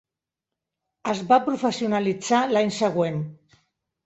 Es 1.13 1.21
va 1.33 1.39
professionalitzar 1.49 2.41
l'any 2.55 2.73
següent. 2.79 3.21